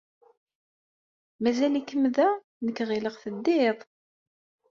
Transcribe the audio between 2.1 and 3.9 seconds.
da? Nekk ɣileɣ teddid.